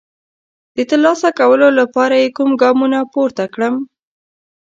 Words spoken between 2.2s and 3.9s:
یې کوم ګامونه پورته کړم؟